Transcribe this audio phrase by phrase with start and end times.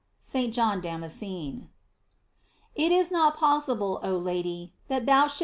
[0.33, 0.51] —St.
[0.51, 1.69] John Damascene.
[2.73, 5.39] It is not possible, oh Lady, tbat thou shouldafc * S.